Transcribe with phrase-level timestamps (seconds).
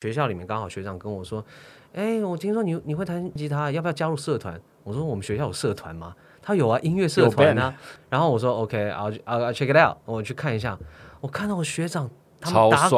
[0.00, 1.44] 学校里面刚好学长跟我说，
[1.92, 4.58] 哎，我听说你你会弹吉他，要不要加入社团？
[4.82, 6.14] 我说我们学校有社团吗？
[6.40, 7.74] 他有啊，音乐社团啊。
[8.08, 10.78] 然后我说 OK，I'll I'll check it out，我去看一下。
[11.20, 12.08] 我看到我学长
[12.40, 12.96] 他们打鼓，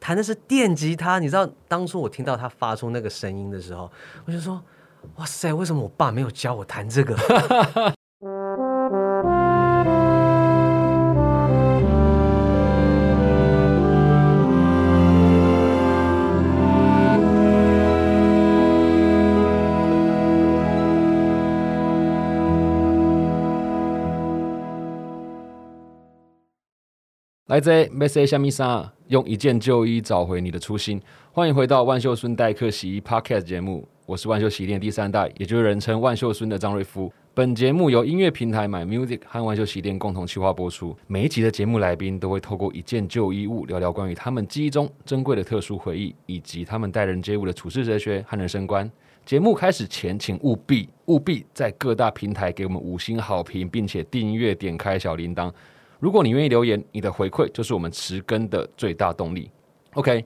[0.00, 1.20] 弹的是电吉他。
[1.20, 3.88] 你知道当初我听到他发出那个声音的时候，
[4.24, 4.60] 我就说，
[5.14, 7.14] 哇塞，为什么我爸没有教我弹这个？
[27.54, 31.00] 来自 Message 虾米莎，用一件旧衣找回你的初心。
[31.30, 37.12] 欢迎回到万秀孙代客洗衣 Podcast 节目，我是万秀洗衣店第三代，也就是人称万秀孙的张瑞夫。
[37.32, 40.96] 本节目由音乐平台 My Music 和万秀洗衣店共同企划播出。
[41.06, 48.90] 每一集的节目来宾都会透过一件旧衣物，聊聊关于他们记忆中珍贵的特殊回忆，以及他们待人接物的处事哲学和人生观。
[49.24, 55.52] 节目开始前，请务必务必在各大平台给我们五星好评，并且订阅、点开小铃铛。
[56.04, 59.50] 如果你愿意留言，你的回馈就是我们持更的最大动力。
[59.94, 60.22] OK，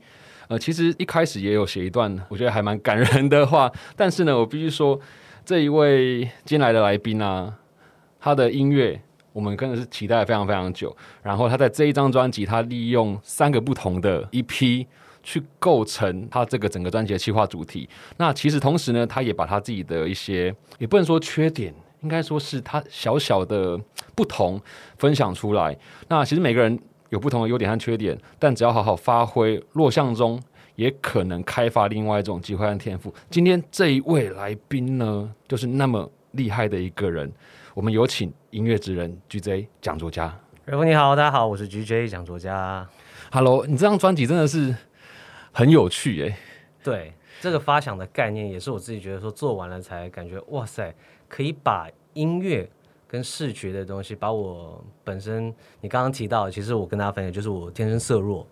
[0.49, 4.99] 呃，其实一开始也有写一段我觉得还蛮感人的话，但是呢，我必须说，
[5.45, 7.55] 这一位今天来的来宾啊，
[8.19, 9.01] 他的音乐
[9.33, 10.97] 我们真的是期待非常非常久。
[11.23, 14.85] 然后他在这一张专辑，他利用三个不同的 EP
[15.23, 17.89] 去构成他这个整个专辑的企划主题。
[18.17, 21.73] 那其实同时呢，他也把他自己的一些，也不能说缺点。
[22.01, 23.77] 应该说是他小小的
[24.19, 24.61] 不同
[24.97, 25.79] 分享出来。
[26.09, 26.77] 那其实每个人
[27.11, 30.43] 有不同的优点和缺点，但只要好好发挥，弱项中
[30.75, 33.15] 也可能开发另外一种机会和天赋。
[33.31, 37.33] 今天这一位来宾呢，就是那么厉害的一个人。
[37.75, 40.37] 我们有请音乐之人 GJ 讲作家。
[40.65, 42.85] 瑞夫你好，大家好，我是 GJ 讲作家。
[43.31, 44.75] Hello，你这张专辑真的是
[45.53, 46.37] 很有趣哎。
[46.83, 50.93] 对，这个发想的概念也是我自己觉得说做完了才感觉哇塞。
[51.29, 52.69] 可以把音乐
[53.09, 58.47] 跟视觉的东西，把我本身你刚刚提到，其实我跟大家分享，就是我天生色弱，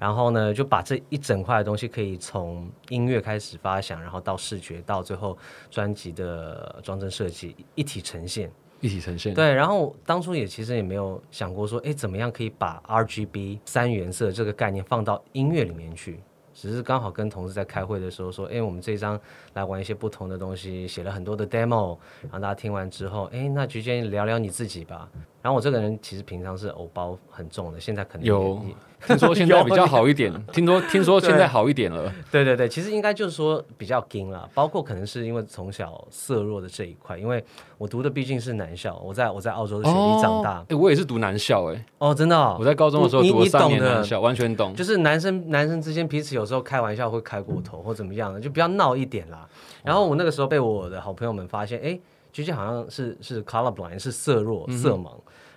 [0.00, 5.38] 然后呢，就把这一整块的东西，可以从音乐开始发想，然后到视觉，到最后
[5.70, 8.50] 专辑的装帧设计一体呈现，
[8.80, 9.32] 一体呈现。
[9.32, 16.18] 对，然后当初也其实也没有想过说，哎，怎么样可以把 R G B 三原色这个概念放到音乐里面去。
[16.54, 19.20] 只是刚好跟同事在开会的时候说，哎，我们这一张
[19.54, 25.10] 来玩一些不同的东西，写了很多的 demo，然后大家听完之后，哎，那菊姐聊聊你自己吧。
[25.44, 28.58] 然后我这个人其实平常是偶包很重的，现在可能有。
[29.06, 32.10] 听说现在比较好一点， 听说听说现在好一点了。
[32.32, 37.44] 对对对，其实应该就是说比较硬了，包括可能是因为从小色弱的这一块，因为
[37.76, 40.64] 我读的毕竟是男校，我在我在澳洲的学历长大。
[40.70, 44.74] 哎，我也是读男校，哎，哦，真的，我在高中的时候读三年男校，完全懂。
[44.74, 49.46] 就是男生男生之间彼此有时候开玩笑会开过头或怎么样的，就比较闹一点啦。
[49.82, 52.00] 然后我那个时候被我的好朋友们发现，哎，
[52.32, 55.10] 菊姐好像是是 color blind，是色弱色盲。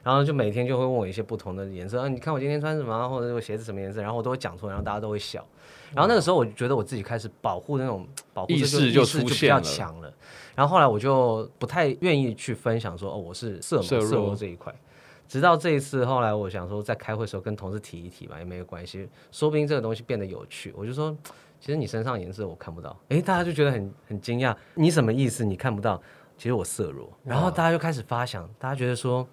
[0.07, 5.45] 然后就每天就会问我一些不同的颜色，啊，你看我今天穿什么，或者我鞋子什么颜色，然后我都会讲出来，然后大家都会笑。
[5.94, 10.09] 然后那个时候我就觉得我自己开始保护那种保护意识就出现了，强了。
[10.56, 14.73] 然后后来我就不太愿意去分享说哦我是色色弱这一块。
[15.28, 20.74] 直到这一次，后来我想说在开会的时候跟同事提一提吧，也没有关系，说不定这个东西变得有趣。
[20.78, 21.13] 我就说
[21.59, 25.44] 其实你身上颜色我看不到，哎，大家就觉得很很惊讶，你什么意思？
[25.44, 26.01] 你看不到？
[26.38, 27.12] 其实我色弱。
[27.25, 29.28] 然后大家就开始发想，大家觉得说。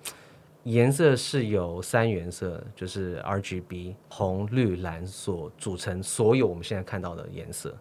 [0.65, 7.75] 颜色是由三原色，就是 R G B 红、绿、蓝所组成，所有我们现在看到的颜色。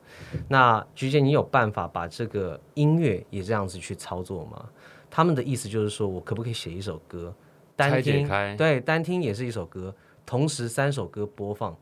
[0.48, 4.70] 那菊姐，你有办法把这个音乐也这样子去操作吗？
[5.10, 7.34] 他们的意思就是说，我可不可以写一首歌，
[7.76, 8.28] 单听？
[8.58, 9.96] 对，单听也是一首歌，
[10.26, 11.76] 同时三首歌播放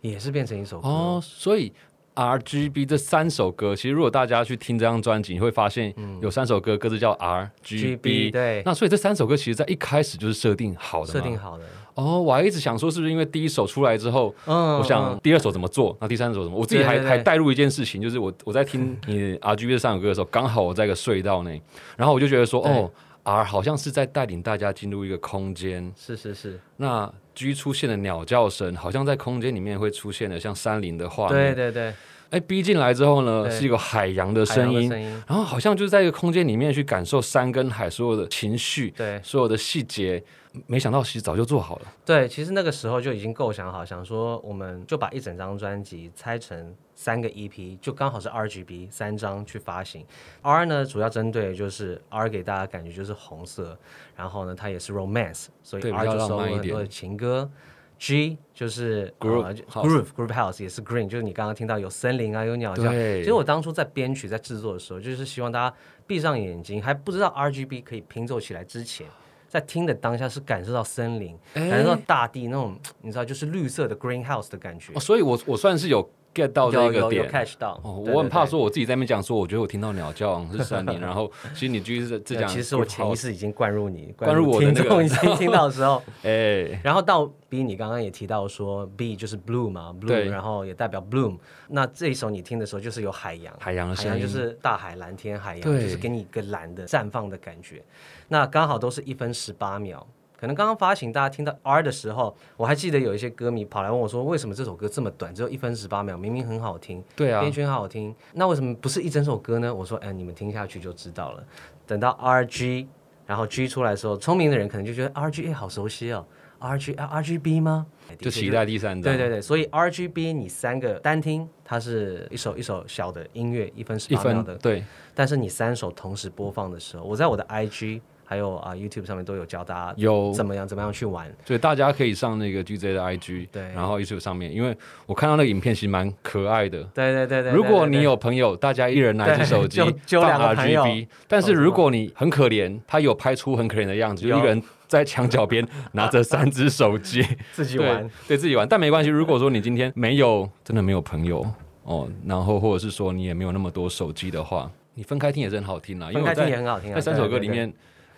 [0.00, 0.88] 也是变成一首歌。
[0.88, 1.72] 哦，所以。
[2.14, 8.30] R G B 这三首歌，其实如果大家去听这张专辑，你会发现有三首歌，歌词叫 R G B。
[8.30, 11.12] 对，那所以这三首歌其实在一开始就是设定好的。
[11.12, 11.64] 设定好的。
[11.94, 16.58] 哦，我还一直想说，是不是因为第一首出来之后，嗯，我想第二首怎么做，那第三首怎么？
[16.58, 21.60] 我自己还还带入一件事情，就是我我在听 你 R G B 这三首歌的时候，刚好我在一个隧道内，
[21.96, 22.90] 然后我就觉得说，哦
[23.24, 25.92] ，R 好像是在带领大家进入一个空间。
[25.94, 26.58] 是是是。
[26.78, 31.54] 那 G 出现的鸟叫声，好像在空间里面会出现的像山林的画面。
[31.54, 31.94] 对对对。
[32.30, 34.88] 哎逼进来之后呢，是一个海洋的声音，
[35.26, 40.22] 然后好像就是在一个空间里面去感受山跟海所有的情绪，对，所有的细节。
[40.66, 41.82] 没想到其实早就做好了。
[42.04, 50.06] 对，其实那个时候就已经构想好，想说我们就把一整张专辑拆成三个 EP，就刚好是 R G B 三张去发行。
[50.40, 53.76] R 呢，主要针对就是 R 给大家感觉就是红色，
[54.14, 57.50] 然后呢，它也是 Romance，所以 R 就收了很多的情歌。
[57.98, 62.88] G 就是 Groove Groove Groove House 也是 Green，就是你刚刚听到有森林啊，有鸟叫。
[62.90, 65.76] 其实我当初在编曲在制作的时候，就是希望大家
[66.06, 69.08] 闭上眼睛，还不知道 RGB 可以拼凑起来之前，
[69.48, 74.92] 在听的当下是感受到森林，感受到大地那种，你知道就是绿色的 Green House 的感觉。
[75.00, 76.08] 所以我我算是有。
[76.34, 77.80] Get 到这个点，catch 到。
[77.82, 91.38] 哦，我很怕说我自己在那边讲说，我觉得我听到鸟叫是森林， 然后其实你继续这讲，其实我潜意识已经灌入你， 灌入我的那个已经听到的时候， 哎，然后到 B，你刚刚也提到说 B 就是 blue 嘛，blue，然后也代表 bloom。
[91.68, 97.82] 那这一首你听的时候就是有海洋，海洋的声音就是大海蓝天，海洋就是给你一个蓝的绽放的感觉。
[98.28, 100.06] 那刚好都是一分十八秒。
[100.42, 106.16] 可能刚刚发行，大家听到 R 的时候，我还记得有一些歌迷跑来问我说：“为什么这首歌这么短，只有一分十八秒？
[106.16, 111.44] 明明很好听，对啊，编曲很好听，那为什么不是一整首歌呢？”我说：“哎，你们听下去就知道了。
[111.86, 112.88] 等到 R G，
[113.24, 116.26] 然后 G 出来的时候，聪明的人可能就觉得 R G 哎好熟悉哦
[116.58, 117.86] ，R G R G B 吗？
[118.18, 124.82] 就期待第三对对对，所以 R G B 你三个单听，它是一首一首小的音乐，一分十八秒的，对。
[125.14, 128.02] 但是你三首同时播放的时候，我在我的 I G。
[128.32, 134.74] 还有啊，YouTube 上面都有教大家有怎么样怎么样去玩，所以大家可以上那个 GZ 的 IG，对，然后 YouTube 上面，因为
[135.04, 137.52] 我看到那个影片其实蛮可爱的，对对对对。
[137.52, 145.62] 如果你有朋友，大家一人拿一只手机放 RGB，但是如果你很可怜，他有拍出很可怜的样子，就一个人在墙角边
[145.92, 149.10] 拿着三只手机 自己玩，对自己玩，但没关系。
[149.10, 151.44] 如果说你今天没有真的没有朋友
[151.82, 156.90] 哦，然后或者是说你也没有那么多手机的话，你分开听也是很好听啦，分开听也很好听。
[156.94, 157.70] 那三首歌里面。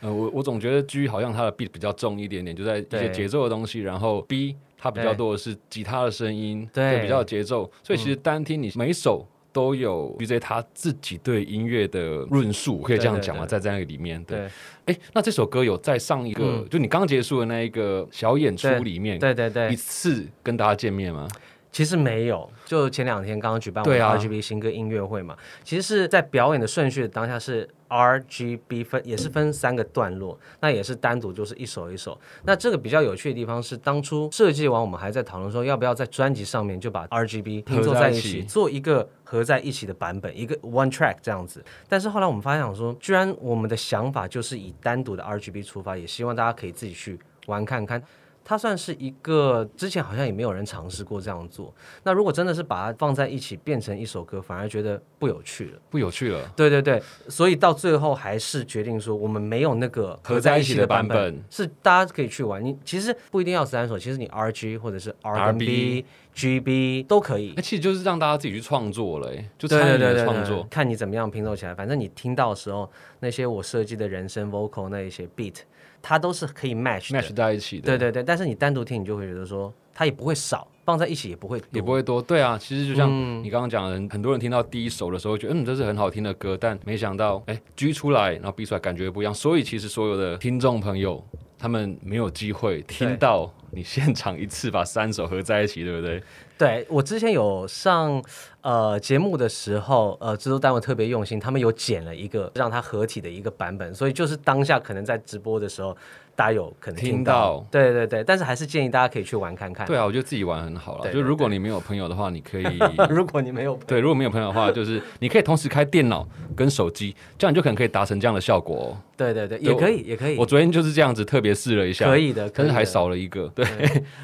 [0.05, 7.71] 呃，我我总觉得 G 好像它的 beat 比较重一点点，就在一些节奏的东西，然后 B 它比较多的是吉他的声音，对，比较节奏。
[7.83, 14.23] 所以其实单听你每首都有 B J 他自己对音乐的论述，可以这样讲嘛，在在那个里面。
[14.25, 14.47] 对，
[14.85, 21.27] 哎，那这首歌有在上一个，就你刚结束的那一个小演出里面，对对对，一次跟大家见面吗？
[21.73, 25.37] 其实没有，就前两天刚刚举办完 R G B 新歌音乐会嘛。
[25.65, 32.19] 其实是在表演的顺序当下是 R G B 分也是分三个段落，那也是单独就是一首一首。
[32.43, 41.65] 那这个比较有趣的地方是，当初设计完我们还在讨论说要不要在专辑上面就把 R G B 拼凑在一起，做一个合在一起的版本，一个 one track 这样子。
[41.89, 48.03] 但是后来我们发现说，居然我们的想法就是以单独的 R G B 出发，也希望大家可以自己去玩看看。
[48.45, 51.75] 它算是一个之前好像也没有人尝试过这样做。
[52.03, 56.53] 那如果真的是把它放在一起变成一首歌，反而觉得不有趣了，不有趣了。
[56.55, 62.63] 对对对，所以到最后还是决定说，我们没有那个合在一起的版本，是大家可以去玩。
[62.63, 66.05] 你其实不一定要三首，其实你 R G 或者是 R B
[66.35, 67.55] G B 都可以。
[67.57, 71.75] 那其实就是让大家自己去创作了，就参与创作，看你怎么样拼凑起来。
[71.75, 72.91] 反正你听到的时候，
[73.21, 75.61] 那些我设计的人声 vocal 那一些 beat。
[76.07, 78.23] 它都是可以 match match 在一起的，对对对。
[78.23, 82.21] 但是你单独听，你就会觉得说，它也不会少，放在一起也不会也不会多。
[82.21, 83.11] 对啊，其实就像
[83.43, 89.33] 你刚刚讲的，很多人听到第一首的时候，觉得嗯这是很好听的歌，但没想到哎 G 出来，然后 B 出来感觉不一样。
[89.33, 91.25] 所以其实所有的听众朋友，
[91.59, 96.23] 他们没有机会听到你现场一次把三首合在一起，对不对？
[96.57, 98.23] 对我之前有上
[98.61, 105.97] 呃节目的时候，呃制作单位特别用心，他们有剪了一个让它合体的一个版本，所以就是当下可能在直播的时候。
[106.37, 109.87] 大家有可能听到，对对对，但是还是建议大家可以去玩看看。
[109.87, 111.13] 对啊，我觉得自己玩很好了。
[111.13, 112.65] 就如果你没有朋友的话，你可以。
[113.09, 118.97] 如果你没有对，如果没有朋友的话，就是你可以同时开电脑跟手机，这样你就可能可以达成这样的效果哦。
[119.17, 120.37] 对对对，也可以也可以。
[120.37, 123.47] 我昨天就是这样子特别试了一下，可以的，但是还少了一个。
[123.55, 123.65] 对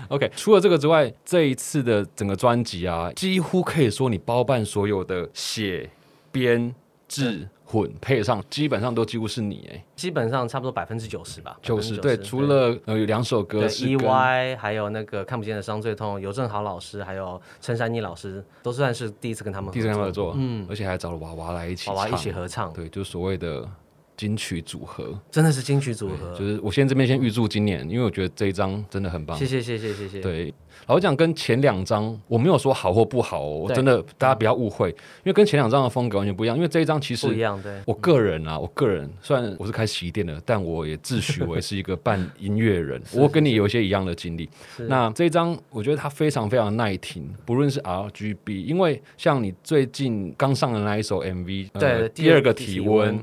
[0.08, 0.28] ，OK。
[0.34, 5.88] 除了这个之外，这一次的整个专辑啊，几乎可以说你包办所有的写、
[6.32, 6.74] 编、
[7.10, 7.48] 制。
[7.70, 11.56] 混配上基本上都几乎是你哎，基本上差不多百分之九十吧。
[11.62, 23.64] 九十对，除了呃有两首歌是 E Y，还有那个看不见的伤最痛，尤正豪老师还有陈珊妮老师都算是第一次跟他们第一次跟他们合作，嗯，而且还找了娃娃来一起娃娃一起合唱，对，就所谓的
[24.16, 26.36] 金曲组合，真的是金曲组合。
[26.36, 29.38] 就是我先这边先预祝今年，因为我觉得这一张真的很棒。
[29.38, 30.20] 谢谢谢谢谢谢。
[30.20, 30.52] 对。
[30.86, 34.96] 老实讲跟前两张我没有说好或不好，我真的大家不要误会，因
[35.26, 36.56] 为跟前两张的风格完全不一样。
[36.56, 37.80] 因为这一张其实不一样，对。
[37.86, 43.00] 我个人啊，我个人虽然我是开洗衣店的，但我也自诩为是一个半音乐人。
[43.14, 44.48] 我跟你有一些一样的经历。
[44.88, 53.22] 那这一张我觉得它非常非常耐听，不论是 R G B，因为像你最近刚上的那一首 M V，对，第二个体温，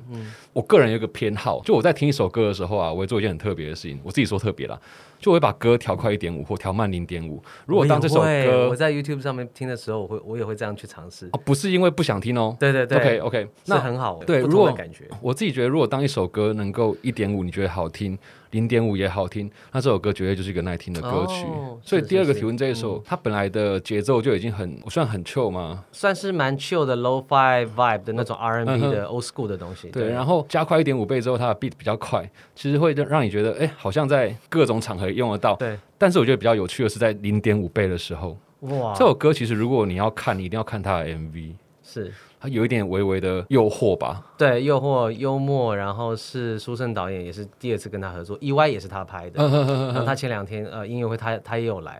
[0.53, 4.79] 我个人有一个偏好，就我在听一首歌的时候啊，我会做一件很特别的事情，我自己说特别啦。
[5.19, 7.41] 就会把歌调快一点五或调慢零点五。
[7.65, 11.29] 如果当这首歌我在 YouTube 上面听的时候，我会我也会这样去尝试。
[11.31, 12.55] 哦，不是因为不想听哦。
[12.59, 14.23] 对对对，OK OK，那很好。
[14.25, 18.17] 对，如果感觉我自己觉得，如果当一首歌能够一点五，你觉得好听。
[18.51, 21.45] 零点五也好听，那这首歌绝对就是一个耐听的歌曲。
[21.81, 25.83] 所以第二个提问这一首，它本来的节奏就已经很，算很 chill 吗？
[25.91, 29.89] 算是蛮 chill 的 low five vibe 的那种 R&B 的 old school 的东西。
[29.89, 35.55] 对，然后加快一点五倍之后，它的 beat 比较快，其实会让让你觉得，哎，好像在各种场合用得到。
[35.55, 35.77] 对。
[35.97, 38.93] 但是我觉得比较有趣的是在零点五倍的时候，哇！
[38.93, 41.53] 这首歌其实如果你要看，你一定要看它的 MV。
[41.87, 42.13] 是。
[42.39, 44.23] 他有一点微微的诱惑吧？
[44.37, 49.41] 对，诱惑幽默，然后是苏胜导演也是第二次跟他合作，EY 也是他拍的。
[49.91, 51.99] 然后他前两天呃音乐会他他也有来，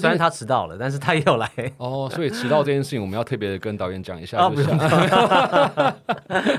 [0.00, 1.48] 虽然他迟到了，但是他也有来。
[1.78, 4.48] 哦，所以迟到这件事情我们要特别的跟导演讲一下。
[4.50, 4.76] 不用，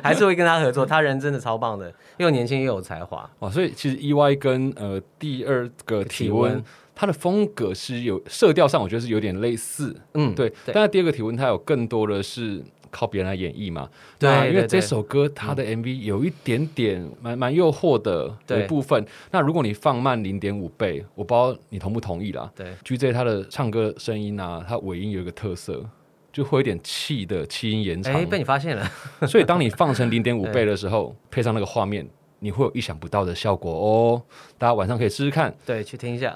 [0.01, 3.29] 还是会跟他合作，他人真的超棒的，又年轻又有才华。
[3.39, 6.63] 哦，所以其实 EY 跟呃第二个体温，
[6.97, 10.51] 他的风格是有色调上我觉得是有点类似，嗯，对。
[10.65, 12.63] 但是第二个提问它有更多的是。
[12.89, 13.87] 靠别人来演绎嘛？
[14.17, 19.05] 对，因为这首歌它的 MV 有一点点蛮蛮诱惑的一部分。
[19.29, 22.49] 那如果你放慢零点五倍，我不知道你同不同意啦。
[22.55, 25.83] 对，GZ 他的唱歌声音啊，他尾音有一个特色，
[26.31, 28.13] 就会有点气的气音延长。
[28.13, 28.89] 哎，被你发现了。
[29.27, 32.07] 所以当你放成零点五倍 的时候，配上那个画面，
[32.39, 34.21] 你会有意想不到的效果哦。
[34.57, 35.55] 大家晚上可以试试看。
[35.65, 36.35] 对，去听一下。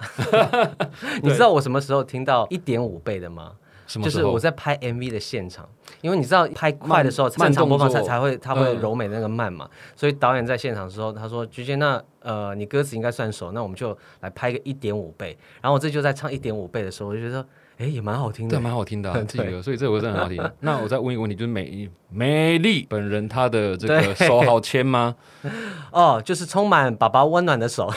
[1.22, 3.53] 你知道我什么时候听到一点五倍的吗？
[4.01, 5.67] 就是我在拍 MV 的现场，
[6.00, 17.46] 因为你知道拍快的时候，慢场播放才才会它会柔美那个慢嘛，所以导演在现场的时候，他说：“菊姐，那呃你歌词应该算熟，那我们就来拍个一点五倍。”然后我这就在唱一点五倍的时候，我就觉得。
[17.81, 20.39] 哎，也蛮好听的，对，蛮好听的， 这个，所以这首歌真的很好听。
[20.61, 25.15] 那我再问一个问题，就是美美丽本人她的这个手好牵吗？
[25.91, 27.91] 哦，就是充满爸爸温暖的手，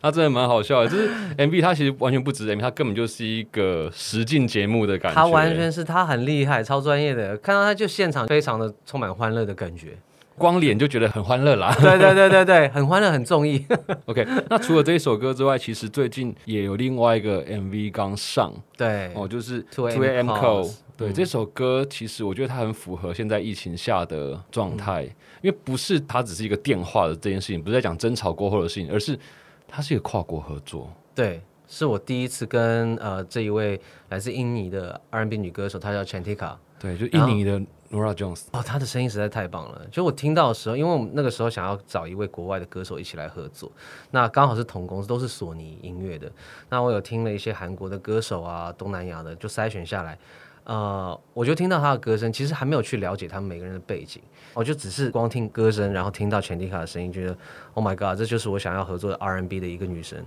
[0.00, 0.88] 他真的蛮好笑的。
[0.88, 5.20] 就是 MV，他其实完全不止 MV，他根本就是一个实境节目的感觉。
[5.20, 9.98] 他完全是他很厉害，超专业的，看到他就现场非常的充满欢乐的感觉。
[10.38, 13.64] 光脸就觉得很欢乐啦， 对对对对对，很欢乐很中意。
[14.06, 20.72] OK，那除了这一首歌之外，其实最近也有另外一个 MV 刚上，对，哦，就是 Two AM Call。
[20.96, 25.02] 对，这首歌其实我觉得它很符合现在疫情下的状态，
[25.40, 29.18] 因为不是它只是一个电话的这件事情，不是在讲争吵过后的事情，而是
[29.66, 30.92] 它是一个跨国合作。
[31.14, 36.54] 对，是我第一次跟呃这一位来自印尼的 R&B 女歌手，她叫 Chantika。
[36.78, 37.60] 对，就印尼的。
[37.92, 39.86] Nora Jones 哦，他的声音实在太棒了。
[39.90, 43.70] 就我听到的时候，因为我们那个时候想要找一位国外的歌手一起来合作，
[44.10, 46.32] 那刚好是同公司，都是索尼音乐的。
[46.70, 50.18] 那我有听了一些韩国的歌手啊，东南亚的，就筛选下来，
[50.64, 54.22] 呃，我就听到他的歌声，其实还没有去了解他们每个人的背景，
[54.54, 57.36] 我就只是光听歌声，然后听到全迪卡的声音，觉得
[57.74, 60.24] Oh my God，这就是我想要合作的 R&B 的一个女生。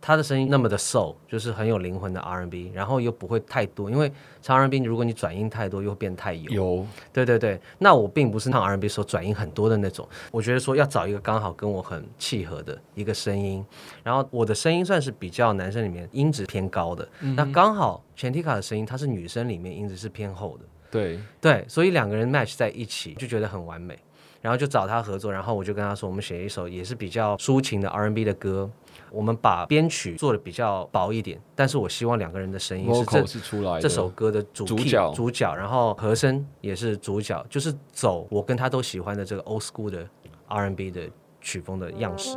[0.00, 6.50] 她的声音那么的 soul，就是很有灵魂的 R&B，然后又不会太多，因为唱 R&B 如果你转音太多，又会变太油。
[6.50, 7.60] 油，对对对。
[7.78, 13.64] 那我并不是唱 R&B 时候转音很多的那种，我觉得说要找一个刚好跟我很契合的一个声音，
[14.02, 20.64] 然后我的声音算是比较男生里面音质偏高的，那刚好全体卡的声音，她是女生里面音质是偏厚的。
[20.90, 23.96] 对对，所以两个人 match 在一起就觉得很完美，
[24.40, 28.68] 然后就找他合作，然后我就跟他说，我们写一首也是比较抒情的 R&B 的歌。
[29.12, 40.08] 我们把编曲做的比较薄一点，但是我希望两个人的声音是这是出来这首歌的主角主角，然后和声也是主角，就是走我跟他都喜欢的这个 old school 的
[40.48, 41.02] R&B 的
[41.40, 42.36] 曲风的样式。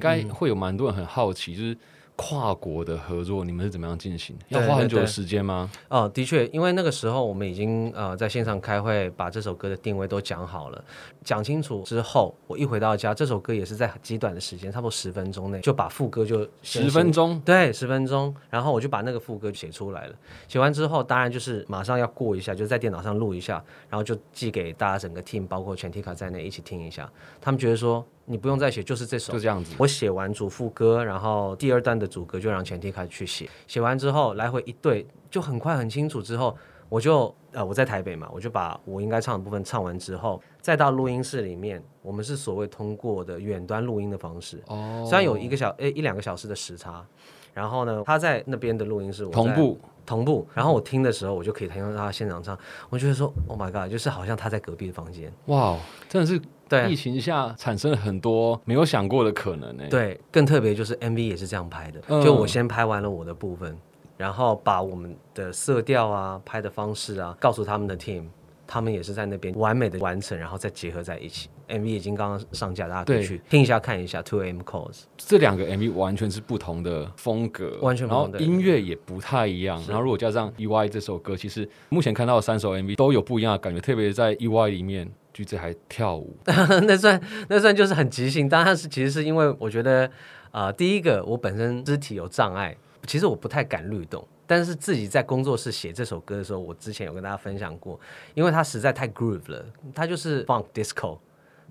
[0.00, 1.76] 应该会有蛮多人很好奇，就是
[2.16, 4.36] 跨国的合作，你们是怎么样进行？
[4.48, 5.70] 要花很久的时间吗？
[5.88, 10.84] 哦，的确，因为那个时候我们已经呃在线上开会，把这首歌的定位都讲好了，
[11.24, 20.14] 讲清楚之后，我一回到家，这首歌也是在极短的时间，差不多十分钟内就把副歌就十分钟，对，十分钟，然后我就把那个副歌写出来了。
[20.46, 27.10] 写完之后，当然就是马上要过一下，就在电脑上录一下，然后就寄给大家整个 team，包括全 T 卡在内一起听一下。
[27.40, 28.06] 他们觉得说。
[28.26, 29.74] 你不用再写，就是这首，就这样子。
[29.76, 33.48] 我写完主副歌，然后第二段的主歌就让全体开始去写。
[33.66, 36.22] 写完之后，来回一对，就很快很清楚。
[36.22, 36.56] 之后
[36.88, 44.62] 我就呃我在台北嘛，我就把我应该唱的部分唱完之后，再到录音室里面，我们是所谓通过的远端录音的方式。
[44.66, 45.04] 哦。
[45.08, 47.04] 虽然有一个小诶一两个小时的时差，
[47.52, 52.56] 然后呢，他在那边的录音室我同步同步，然后我听的时候，我就可以听到他现场唱。
[52.88, 55.32] 我觉得说，Oh my God，就是好像他在隔壁的房间。
[55.46, 55.76] 哇，
[56.08, 56.40] 真的是。
[56.70, 59.84] 对疫情下产生了很多没有想过的可能呢。
[59.90, 63.76] 对，更特别就是 MV 也是这样拍的，嗯就我先拍完了我的部分，
[64.16, 68.24] 然后把我们的色调啊、拍的方式啊，告诉他们的 team，
[68.66, 71.48] 他们也是在那边完美的完成，然后再结合在一起。
[71.68, 74.20] MV 已经刚刚上架，大家可以去听一下、看一下。
[74.22, 79.80] Two M Calls，这两个 MV 完全是不同的风格，完全不同的然后音乐也不太一样。
[79.86, 85.08] 然后如果加上 EY 这首歌，其实目前看到的三首 MV 都有不一样的感觉，特别在 EY 里面，
[85.40, 86.36] 橘子还跳舞，
[86.86, 87.18] 那算
[87.48, 88.46] 那算就是很即兴。
[88.46, 90.10] 当然是其实是因为我觉得，
[90.50, 94.22] 啊，第一个我本身肢体有障碍，其实我不太敢律动。
[94.46, 97.98] 但是自己在工作室写这首歌的时候，我之前有跟大家分享过，
[98.34, 101.18] 因为它实在太 groove 了，它就是 funk disco，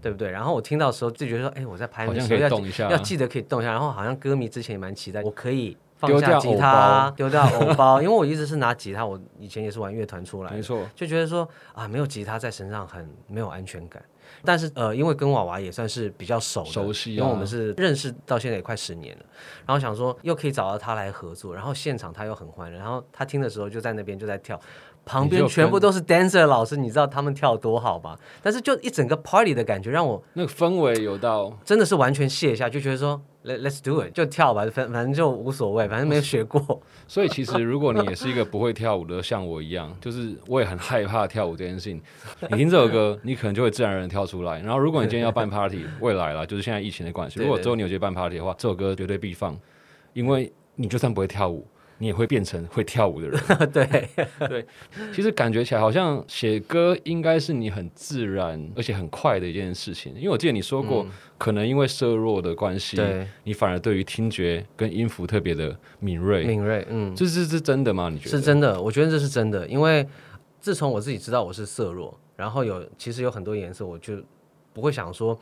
[0.02, 0.32] 对不对？
[0.32, 3.72] 然后我听到的时候就觉得说，哎，我在拍好像可的时候要以动一下要记得可以动一下。
[3.72, 14.02] 然后好像歌迷之前也蛮期待，我可以放丢掉下吉他啊，丢掉偶包， 因为我一直是拿吉他，我以前也是玩乐团出来，没错，就觉得说啊，没有吉他在身上很没有安全感。
[14.46, 17.18] 但是呃，因为跟娃娃也算是比较熟的熟悉啊。
[17.18, 19.26] 因为我们是认识到现在也快十年了，
[19.66, 24.58] 然后想说又可以找到他来合作，然后现场他又很欢乐，然后他听的时候就在那边就在跳，
[25.04, 28.18] 旁边全部都是 dancer 老师，你知道他们跳多好吧？
[28.42, 36.82] 但是就一整个 party 的感觉让我那个氛围有到，真的是完全卸下，就觉得说 let let's do it，就跳吧，反反正就无所谓，反正没有学过。
[37.08, 42.02] 所以其实如果你也是一个不会跳舞的，像我一样，就是我也很害怕跳舞这件事情。
[42.50, 44.60] 你听这首歌，你可能就会自然而然跳出来。
[44.60, 49.58] 然后如果你今天要办 party，未来啦，就是现在疫情的关系，如果之后你有机会办 party 的话，这首歌绝对必放，
[50.14, 51.66] 因为你就算不会跳舞。
[52.00, 53.40] 你也会变成会跳舞的人，
[53.72, 54.10] 对。
[54.50, 54.66] 对，
[55.14, 61.06] 其实感觉起来好像写歌应该是你很自然而且很快的一件事情，因为我记得你说过，
[61.38, 63.28] 可能因为色弱的关系，嗯对。
[63.44, 68.10] 你反而对于听觉跟音符特别的敏锐，敏锐，嗯，这是是真的吗？
[68.10, 68.30] 你觉得？
[68.32, 70.08] 是真的，我觉得这是真的，因为
[70.60, 74.22] 自从我自己知道我是色弱，然后有其实有很多颜色，我就
[74.74, 75.38] 不会想说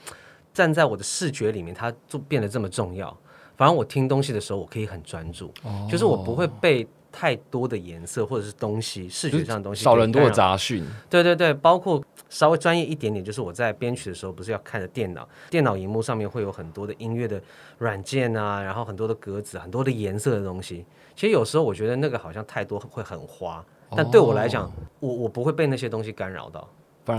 [0.54, 3.16] 站在我的视觉里面，它就变得这么重要。
[3.58, 5.88] 反正我听东西的时候，我可以很专注，哦。
[5.92, 17.42] 就是我不会被太多的颜色或者是东西视觉上的东西少了很多的杂讯，对对对，包括稍微专业一点点，就是我在编曲的时候，不是要看着电脑，电脑荧幕上面会有很多的音乐的
[17.80, 20.86] 软件啊，然后很多的格子，很多的颜色的东西。
[21.16, 26.70] 其实有时候我觉得那个好像太多会很花，但对我来讲，我我不会被那些东西干扰到。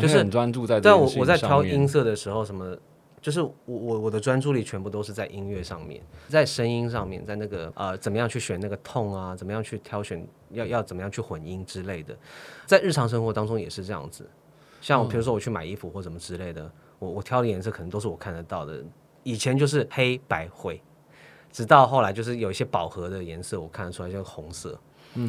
[0.01, 2.77] 就是很专注在这对我我在挑音色的时候，什么
[3.21, 12.17] 就是我我我的专注力全部都是在音乐上面，在声音上面，在那个呃怎么样去选那个痛啊，怎么样去挑选要要怎么样去混音之类的，
[12.67, 14.29] 在日常生活当中也是这样子。
[14.81, 18.83] 像比如说我去买衣服或什么之类的，我我挑的颜色可能都是我看得到的。
[19.25, 20.81] 以前就是黑白灰，
[21.51, 24.79] 直到后来就是有一些饱和的颜色，我看得出来，像红色。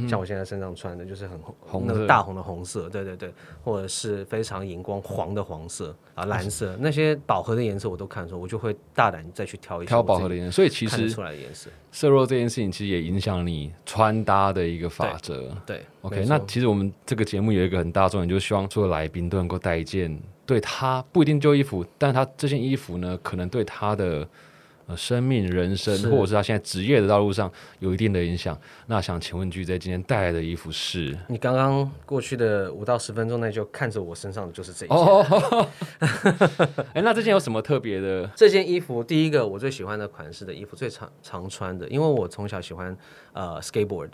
[0.07, 11.69] 像我现在身上穿的就是很红那个大红的红色，对对对，或者是非常荧光黄的黄色啊，蓝色那些饱和的颜色我都看得出，我就会大胆再去挑一些挑饱和的颜色，所以其实出来的颜色。
[11.91, 15.55] 色弱这件事情其实也影响你穿搭的一个法则。
[15.65, 24.27] 对 OK，那其实我们这个节目有一个很大重点，就是希望所有来宾都能够带一件对他不一定旧衣服，但他这件衣服呢，可能对他的
[24.89, 28.59] 呃生命、人生，或者是他现在职业的道路上有一定的影响。
[28.87, 31.15] 那想请问巨在今天带来的衣服是？
[31.27, 34.97] 你刚刚过去的五到十分钟内就看着我身上的就是这一件。
[34.97, 35.67] 哦，
[36.93, 38.27] 哎，那这件有什么特别的？
[38.35, 42.97] 这件衣服，第一个我最喜欢的款式的衣服，最常常穿的，因为我从小喜欢
[43.33, 44.09] 呃 skateboard，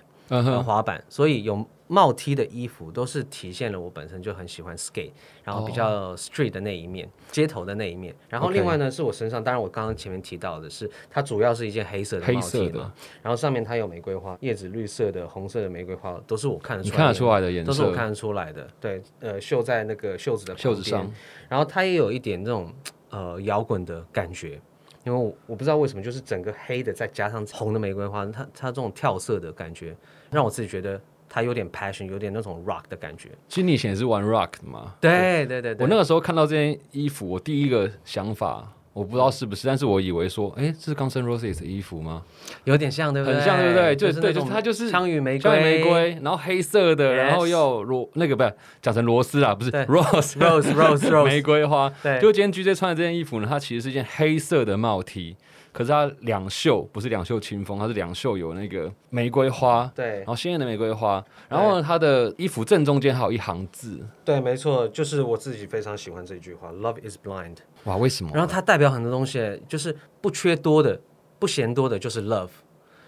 [0.64, 5.12] 滑板，所以有帽 T 的衣服都是体现了我本身就很喜欢 skate，
[5.44, 8.16] 然后比较 street 的那一面，街头的那一面。
[8.28, 12.80] 然后另外呢，是我身上，当然我刚刚前面提到的是，它主要是一件黑色的帽 T 的。
[12.80, 18.68] 嘛，然后上面它有玫瑰花，叶子绿色的、红色的玫瑰花，都是我看得出来的，看得出来的颜色，都是我看得出来的。
[18.82, 21.08] 对，呃，绣在那个袖子的袖子上，
[21.48, 22.74] 然后它也有一点那种
[23.12, 24.60] 呃摇滚的感觉，
[25.06, 29.96] 因为我我不知道为什么，就是整个黑的再加上红的玫瑰花，它它这种跳色的感觉，
[30.32, 33.30] 让我自己觉得它有点 passion，有点那种 rock 的感觉。
[33.48, 34.96] 其实你以前也是玩 rock 的嘛？
[35.00, 42.24] 对对对对，我那个时候看到这件衣服，我第一个想法，我不知道是不是，但是我以为说，哎，这是刚生 Roses 的衣服吗？
[42.64, 43.36] 有点像，对不对？
[43.36, 43.94] 很像，对不对？
[43.94, 51.92] 就对，就是那种就是它就是枪与玫瑰，像玫瑰，然后黑色的，然后又螺那个不是讲成螺丝啊，不是 rose rose rose rose，玫瑰花。
[52.02, 55.36] 对，就今天 GJ 穿的这件衣服呢，它其实是一件黑色的帽 T，
[55.74, 59.92] 可是它两袖不是两袖清风，它是两袖有那个玫瑰花。
[59.94, 67.58] 对然后鲜艳的玫瑰花，然后呢，它的衣服正中间还有一行字，对，没错，就是我自己非常喜欢这句话，Love is blind。
[67.86, 68.32] 哇，为什么？
[68.34, 71.00] 然后它代表很多东西，就是不缺多的，
[71.40, 72.50] 不嫌多的，就是 love。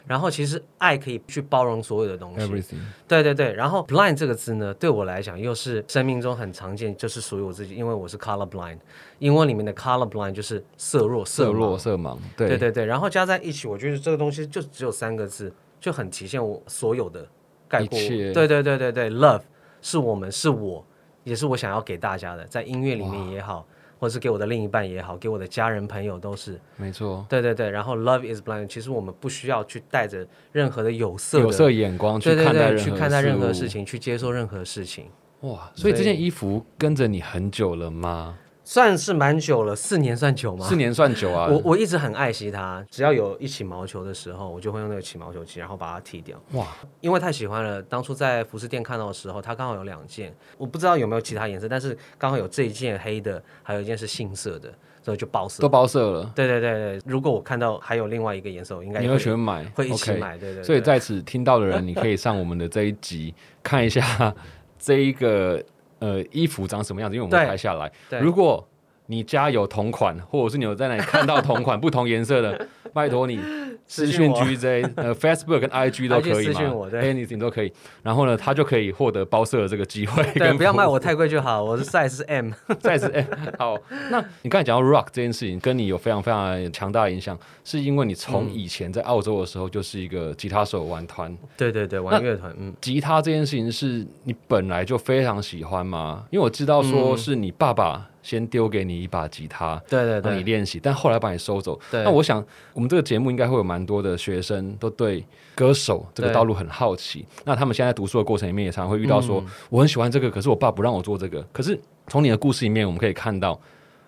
[0.06, 2.48] 然后其实爱可以去包容所有的东西。
[2.48, 8.78] Everything，对对对，然后 blind 这个字呢，对我来讲又是生命中很常见，就是属于我自己，因为我是 color blind，
[9.20, 17.28] 英文里面的 color blind 就是色弱色盲弱色盲，对对对对，然后加在一起，我觉得这个东西就只有三个字，就很体现我所有的
[17.68, 18.00] 概括。
[18.00, 19.42] 对对对对对，love
[19.82, 20.86] 是我们，是我，
[21.26, 23.68] 也是我想要给大家的，在音乐里面也好，
[24.00, 26.60] 或者是给我的另一半也好，给我的家人朋友都是。
[26.76, 35.06] 没错，对对对，然后 love is blind，其实我们不需要去带着任何的有色的有色眼光去看待去看待任何事情，去接受任何事情。
[35.42, 38.38] 哇，所以这件衣服跟着你很久了吗？
[38.68, 40.68] 算是蛮久了，四年算久吗？
[40.68, 41.48] 四年算久啊！
[41.50, 46.68] 我我一直很爱惜它，只要有一起毛球的时候，我就会用那个起毛球器，然后把它剃掉，哇，
[47.00, 47.82] 因为太喜欢了。
[47.82, 54.70] 当初在服饰店看到的时候，它刚好有两件，我不知道有没有其他颜色，但是刚好有这一件黑的，还有一件是杏色的，
[55.02, 55.70] 所以就包色都。
[55.70, 60.38] 包色了，对对对对，如果我看到还有另外一个颜色，我应该你也会会选买，会一起买。
[60.38, 64.36] 对对对，所以在此听到的人，你可以上我们的这一集看一下
[64.78, 65.64] 这一个
[66.00, 67.92] 呃衣服长什么样子，因为我们对拍下来。
[68.10, 68.68] 对如果
[69.08, 73.40] 你家有同款，或者是你有在哪里看到同款 不同颜色的，拜托你
[73.86, 76.62] 私讯 GJ，呃， Facebook 跟 IG 都可以嘛
[76.94, 77.72] ，anything 都可以。
[78.02, 80.24] 然后呢，他就可以获得包色的这个机会。
[80.34, 82.52] 对，不要卖我太贵就好，我是 size 是 M。
[82.82, 83.26] 再次，哎、
[83.60, 83.78] 好，
[84.12, 96.26] 那你刚才讲到 rock 这件事情，跟你有非常非常强大的影响，是因为你从以前在澳洲的时候就是一个吉他手玩团，对对对，玩乐团，嗯，吉他这件事情是你本来就非常喜欢吗？
[96.32, 99.82] 因为我知道说嗯是你爸爸先丢给你一把吉他。
[99.88, 101.80] 对对对，让你练习，但后来把你收走。
[101.90, 107.26] 对那我想，我们这个节目应该会有蛮多的学生都对歌手这个道路很好奇。
[107.46, 111.42] 那他们现在读书的过程里面，也常常会遇到说，嗯我很喜欢这个，可是我爸不让我做这个。
[111.54, 113.58] 可是从你的故事里面，我们可以看到，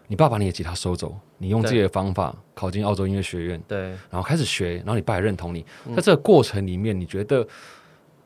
[0.08, 3.91] 你爸把你的吉他收走，你用自己的方法考进澳洲音乐学院，对。
[4.10, 5.65] 然后开始学，然后你爸也认同你。
[5.88, 7.47] 嗯在这个过程里面，你觉得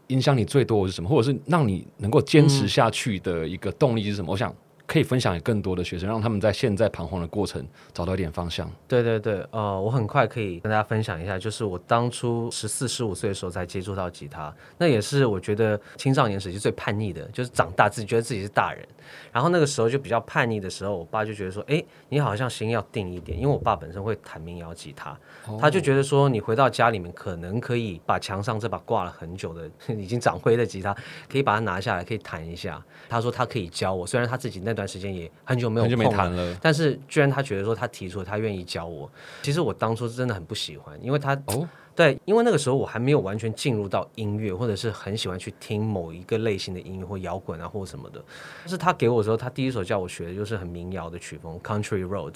[0.08, 4.32] 影响你最多的是什么，或者是让你能够坚嗯持下去的一个动力是什么？
[4.32, 4.54] 我想
[4.86, 8.70] 可以分享给更多的学生，让他们在现在彷徨的过程找到一点方向。
[8.88, 18.86] 对对对，呃，我很快可以跟大家分享一下，就是我当初十四、十五岁的时候才接触到吉他，那也是我觉得青少年时期最叛逆的，就是长大自己觉得自己是大人，
[19.32, 25.18] 然后那个时候就比较叛逆的时候，我爸就觉得说，哎，你好像心要定一点，因为我爸本身会弹民谣吉他，
[25.60, 30.96] 他就觉得说你回到家里面可能可以把墙上这把挂了很久的 已经长灰的吉他，
[31.30, 32.84] 可以把它拿下来，可以弹一下。
[33.10, 39.10] 他说他可以教我，虽然他自己那段时间也很久没有碰了但是居然他觉得说他提出了他愿意教我，
[39.42, 48.24] 其实我当初真的很不喜欢，因为他哦，对，因为那个时候我还没有完全进入到音乐，或者是很喜欢去听某一个类型的音乐或摇滚啊或什么的。
[48.62, 52.36] 但是他给我的时候，他第一首叫我学的就是很民谣的曲风，Country Road。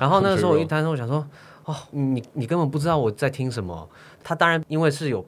[0.00, 1.26] 然后那个时候我一弹，我想说，
[1.70, 3.88] 哦，你你根本不知道我在听什么。
[4.22, 5.24] 他当然因为是有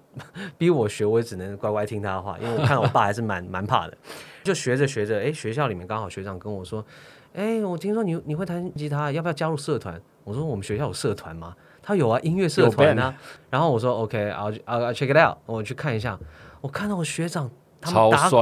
[0.58, 3.96] 逼我学，我也只能乖乖听他的话，因为我看我爸还是蛮蛮怕的。
[4.42, 6.84] 就学着学着，哎，学校里面刚好学长跟我说，
[7.32, 10.00] 哎，我听说你你会弹吉他，要不要加入社团？
[10.24, 11.54] 我说我们学校有社团吗？
[11.80, 13.14] 他有啊，音乐社团啊。
[13.48, 16.18] 然后我说 OK，I'll I'll check it out，我去看一下。
[16.60, 17.50] 我看到我学长
[17.80, 18.36] 他们打鼓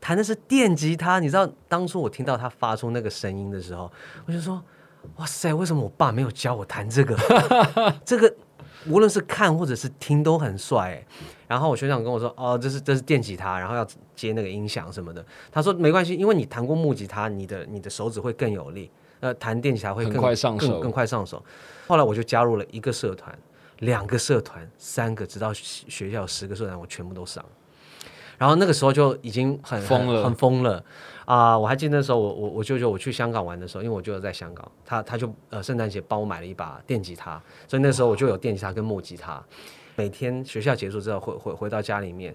[0.00, 3.90] 弹的是电吉他，你知道当初我听到他发出那个声音的时候，
[4.26, 4.62] 我就说
[5.16, 7.16] 哇塞，为什么我爸没有教我弹这个？
[8.04, 8.34] 这个
[8.88, 11.06] 无论是看或者是听都很帅哎。
[11.48, 15.24] 然后我学长跟我说，哦，这是这是电吉他，然后要接那个音响什么的。
[15.52, 18.90] 他说没关系，因为你弹过木吉他，你的你的手指会更有力，
[19.20, 21.40] 呃，弹电吉他会更快上手更更快上手。
[21.86, 23.32] 后来我就加入了一个社团、
[23.78, 27.44] 两个社团、三个，直到学学校十个社团，我全部都上。
[28.38, 30.14] 然后那个时候就已经很疯了。
[30.16, 30.82] 很很疯了。
[31.24, 39.42] 啊、我还记得那时候我我我舅舅我去香港玩的时候，因为我舅舅在香港，他他就呃圣诞节帮我买了一把电吉他，所以那时候我就有电吉他跟木吉他。
[39.96, 42.32] 每天学校结束之后回回回到家里面，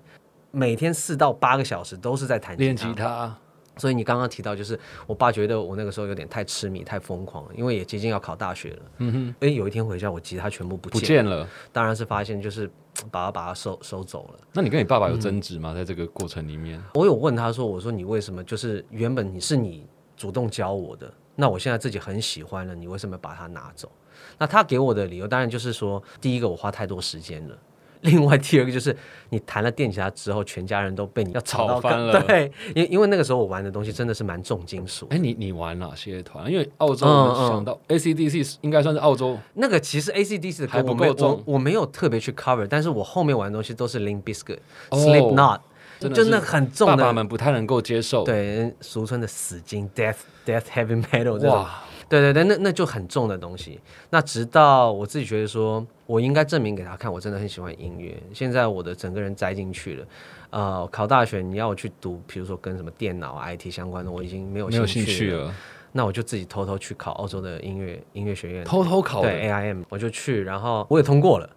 [0.51, 3.33] 每天四到八个小时都是在弹练吉他，
[3.77, 8.81] 所以你刚刚提到，就是我爸觉得我那个时候有点太痴迷、太疯狂了，因为也接近要考大学了。
[8.97, 11.47] 嗯哼，哎，有一天回家，我吉他全部不不见，了。
[11.71, 12.69] 当然是发现就是
[13.09, 14.39] 把它把它收收走了。
[14.53, 15.73] 那你跟你爸爸嗯有争执吗？
[15.73, 23.91] 在这个过程里面，我有问他说：“我说你为什么就是原本你是你主动教我的，那我现在自己很喜欢了，你为什么把它拿走？”
[24.37, 27.57] 那他给我的理由当然就是说，第一个我花太多时间了。
[28.01, 28.95] 另外第二个就是
[29.29, 36.51] 你弹了电吉他之后，全家人都被你要吵翻了对，因因为那个时候我玩的东西真的是蛮重金属的哎，你你玩哪些团？
[36.51, 44.57] 因为澳洲嗯我嗯想到 ACDC 应该算是澳洲那个其实 ACDC 的还不歌我没有够重我我没有特别去 cover，但是我后面玩的东西都是 Limp Bizkit、
[44.89, 45.59] 哦 Slipknot，
[45.99, 48.23] 真的就是那很重的，爸爸们不太能够接受。
[48.23, 51.49] 对俗称的死金 death death heavy metal 这种。
[51.51, 53.79] 哇，对对对，那那就很重的东西。
[54.09, 58.21] 那直到我自己觉得说，我应该证明给他看，我真的很喜欢音乐。
[58.33, 60.05] 现在我的整个人栽进去了。
[60.49, 65.55] 呃，考大学你要我去读，比如说跟什么电脑、IT 相关的，我已经没有兴趣了。
[65.93, 71.49] 那我就自己偷偷去考澳洲的音乐音乐学院，偷偷考对 AIM，我就去，然后我也通过了。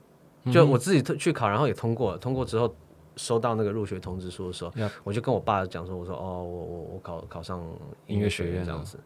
[0.52, 2.18] 就我自己去考，然后也通过了。
[2.18, 2.72] 通过之后
[3.16, 7.60] 收到那个入学通知书的时候，我就跟我爸讲说：“我说哦，我我我考考上
[8.06, 8.98] 音乐学院这样子。”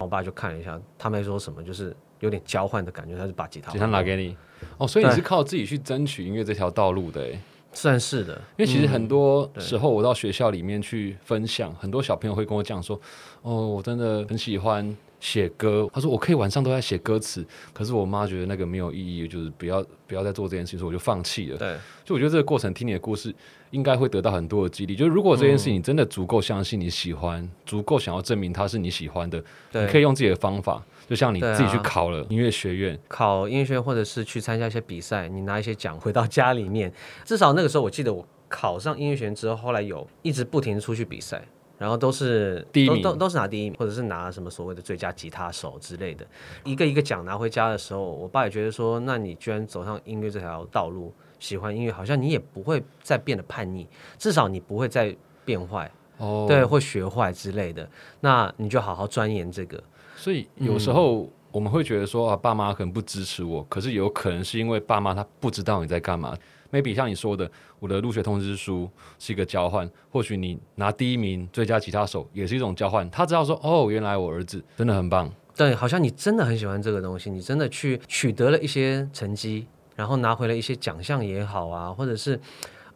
[0.00, 4.36] 我爸就看了一下，他没说什么，就是有点交换的感觉，他就把吉他吉他拿给你。
[4.78, 7.40] 哦，所以你是靠自己去争取音乐这条道路的，哎。
[7.72, 13.00] 算是的，因为其实很多时候我到学校里面去分享，很多小朋友会跟我讲说
[13.42, 14.84] ：“哦，我真的很喜欢
[15.20, 23.32] 写歌。”他说：“我可以晚上都在写歌词，可是我妈觉得那个没有意义，就是不要不要再做这件事情，所以我就放弃了。”对，就我觉得这个过程听你的故事，
[23.70, 24.96] 应该会得到很多的激励。
[24.96, 29.38] 就是如果这件事情真的足够相信你喜欢，足够想要证明它是你喜欢的，
[29.72, 30.82] 你可以用自己的方法。
[31.08, 36.92] 就像你自己去考了音乐学院，考音乐学院，或者是去参加一些比赛，你拿一些奖回到家里面。
[37.24, 41.42] 至少那个时候，我记得我考上音乐学院之后，后来有一直不停出去比赛，
[41.80, 46.26] 然后都是第一名，都都是拿第一名，或者是拿什么所谓的最佳吉他手之类的。
[46.62, 53.88] 一个一个奖拿回家的时候，我爸也觉得说，那你居然走上音乐这条道路，喜欢音乐，好像你也不会再变得叛逆，
[54.18, 57.88] 至少你不会再变坏，哦，对，会学坏之类的。
[58.20, 59.82] 那你就好好钻研这个。
[60.16, 66.36] 所以有时候我们会觉得说啊，爸妈可能不支持我，可是有可能是因为爸妈他不知道你在干嘛。
[66.72, 73.08] Maybe 像你说的，我的入学通知书是一个交换，或许你拿第一名最佳吉他手也是一种交换。
[73.10, 75.30] 他知道说哦，原来我儿子真的很棒。
[75.56, 82.40] 对，好像你真的很喜欢这个东西，你真的去取得了一些成绩，然后拿回了一些奖项也好啊，或者是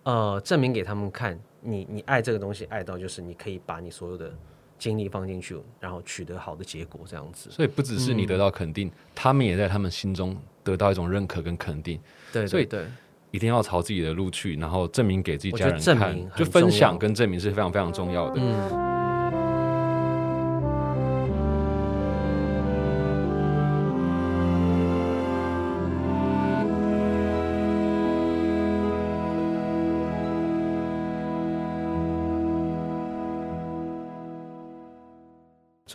[0.02, 4.32] 呃证明给他们看，你你爱这个东西爱到就是你可以把你所有的。
[4.76, 7.48] 精力放进去，然后取得好的结果，这样子。
[7.48, 11.98] 所以不只是你得到肯定，他们也在他们心中得到一种认可跟肯定。
[12.32, 12.84] 对，所以对，
[13.34, 18.40] 一定要朝自己的路去，然后证明给自己家人看，就分享跟证明是非常非常重要的。
[18.40, 19.03] 嗯。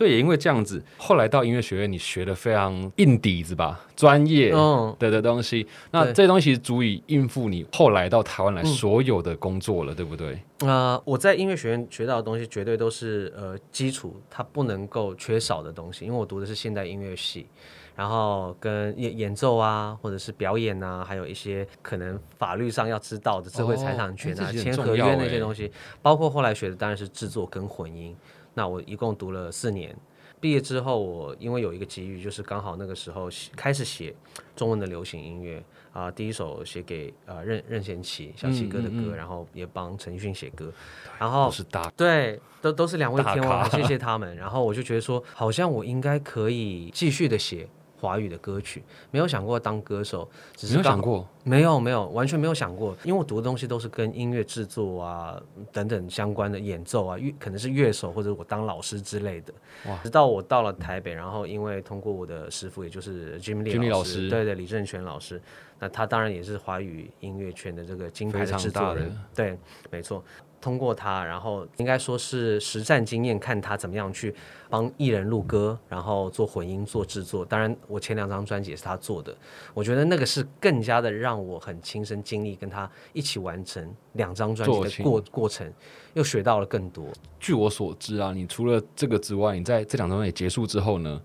[0.00, 4.50] 所以也因为这样子，后来到音乐学院，你学的非常硬底子吧，专业
[4.98, 5.66] 的的东西。
[5.90, 10.42] 那这些东西足以应付你后来到台湾来所有的工作了，对不对？
[10.60, 16.06] 呃，我在音乐学院学到的东西，绝对都是呃基础，它不能够缺少的东西。
[16.06, 17.46] 因为我读的是现代音乐系，
[17.94, 28.16] 然后跟演演奏啊，或者是表演啊，还有一些可能法律上要知道的智慧财产权啊、签合约那些东西，包括后来学的当然是制作跟混音。
[28.54, 29.96] 那我一共读了四年，
[30.40, 34.14] 毕业之后，我因为有一个机遇，就是刚好那个时候开始写
[34.56, 40.72] 中文的流行音乐啊，第一首写给呃任任贤齐小齐哥的歌，然后也帮陈奕迅写歌，
[41.18, 44.36] 然后是大对，都都是两位天王，谢谢他们。
[44.36, 47.68] 然后我就觉得说，好像我应该可以继续的写。
[48.00, 59.52] 华语的歌曲没有想过当歌手，只是没有想过，没有没有完全没有想过，因为我读的东西都是跟音乐制作啊等等相关的演奏啊，乐可能是乐手或者我当老师之类的。
[59.86, 59.98] 哇！
[60.02, 65.40] 直到我到了台北，然后因为通过我的师傅，也就是 Jimmy 老师，对对，李正全老师，
[65.78, 69.58] 那他当然也是华语音乐圈的这个金牌的制作人，对，
[69.90, 70.24] 没错。
[70.60, 74.34] 通过他，然后应该说是实战经验，看他怎么样去
[74.68, 77.44] 帮艺人录歌，然后做混音、做制作。
[77.44, 79.34] 当然，我前两张专辑也是他做的，
[79.72, 85.72] 我觉得那个是更加的让我很亲身经历，跟他一起完成两张专辑的过过程，
[86.14, 87.06] 又学到了更多。
[87.38, 91.20] 据我所知啊，你除了这个之外，你在这两张专辑结束之后呢？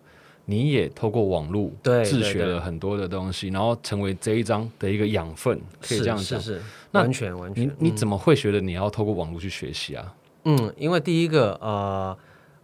[0.45, 6.39] 你也透过网络自学了很多的东西，然后成为这一章的一个养分，可以这样讲。
[6.39, 7.65] 是是，完全完全。
[7.65, 10.15] 你你怎么会觉得你要透过网络去学习啊？
[10.43, 12.17] 嗯，因为第一个呃，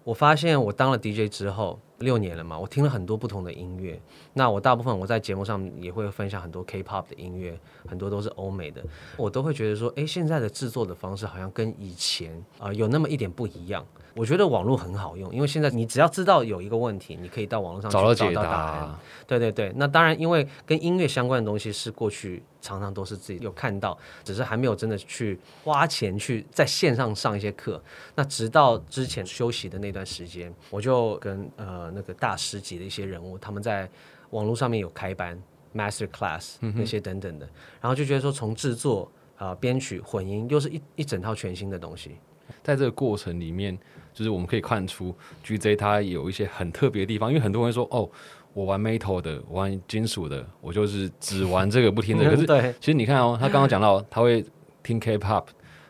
[0.04, 1.80] 我发现我当了 DJ 之后。
[2.02, 4.02] 六年了嘛，我听了很多不同的音乐。
[4.34, 7.56] 那我大部分我在节目上也会分享很多 K-pop 的音乐，
[7.88, 8.84] 很多都是欧美的。
[9.18, 13.86] 我都会觉得说，哎，现在的制作的方式好像跟以前啊有那么一点不一样。
[14.16, 19.00] 我觉得网络很好用，因为现在你只要知道有一个问题，你可以到网络上找到解答。
[19.28, 27.82] 对对对，那当然，因为跟音乐相关的东西是过去常常都是自己有看到，只是还没有真的去花钱去在线上上一些课。
[28.16, 31.92] 那直到之前休息的那段时间，我就跟呃。
[31.94, 33.90] 那个大师级的一些人物，他们在
[34.30, 35.38] 网络上面有开班
[35.76, 37.46] ，master class 那些等等的，
[37.82, 42.16] 然后就觉得说，从制作啊、编曲、混音，又是一一整套全新的东西。
[42.64, 43.78] 在这个过程里面，
[44.14, 48.10] 就是我们可以看出 GZ 它有一些很特别的地方，因为很多人说哦，
[48.54, 52.24] 我玩 metal 的，玩金属的，我就是只玩这个不听的。
[52.30, 52.46] 可是
[52.80, 54.46] 其实你看哦，他刚刚讲到他会
[54.84, 55.46] 听 K-pop，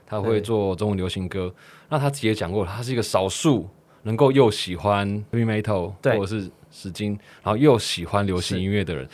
[0.06, 1.54] 他会做中文流行歌，
[1.89, 3.67] 那他自己也讲过，他是一个少数
[4.04, 9.08] 能够又喜欢 heavy metal 或者是史金，然后又喜欢流行音乐的人。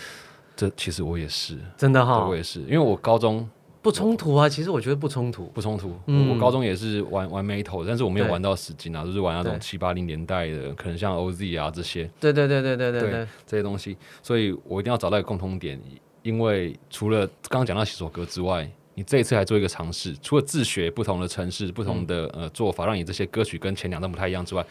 [0.56, 3.48] 这其实我也是，真的哈，我也是，因为我高中。
[3.88, 5.98] 不冲突啊，其实我觉得不冲突，不冲突。
[6.30, 12.04] 我高中也是玩玩 Metal，但是我没有玩到死金啊，就是玩那种七八零年代的，可能像 OZ 啊这些。
[12.20, 15.82] 对对对对对对对，这些东西，所以我一定要找到一个共通点，
[16.22, 24.66] 因为除了刚刚讲到几首歌之外，你这一次还做一个尝试，除了自学不同的城市、不同的呃做法，让你这些歌曲跟前两段不太一样之外，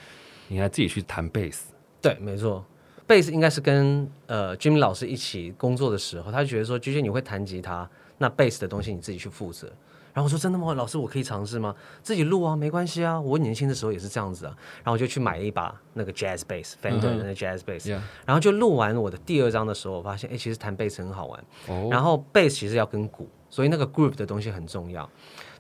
[0.48, 1.72] 你还自己去弹贝斯。
[2.02, 2.62] 对，没错，
[3.06, 7.88] 贝斯应该是跟呃 Jimmy 老师一起工作的时候，他觉得说，居居你会弹吉他。
[8.18, 9.66] 那 bass 的东西你自己去负责，
[10.12, 10.72] 然后我说真的吗？
[10.74, 11.74] 老师，我可以尝试吗？
[12.02, 13.20] 自己录啊，没关系啊。
[13.20, 14.56] 我年轻的时候也是这样子啊。
[14.78, 17.90] 然后我就去买了一把那个 jazz bass，Fender 的 jazz bass。
[18.24, 21.44] 然后就录完我的第二张的时候，我发现哎，其实弹 bass 很好玩。
[21.90, 25.08] 然后 bass 其实要跟鼓，所以那个 group 的东西很重要。